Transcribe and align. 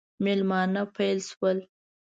مېلمانه 0.23 0.83
پیل 0.95 1.17
شول. 1.29 1.57